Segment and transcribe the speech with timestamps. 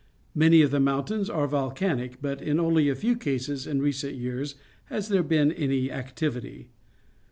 [0.33, 4.55] Many of the mountains are volcanic, but in only a few cases in recent years
[4.85, 6.69] has there been any activity.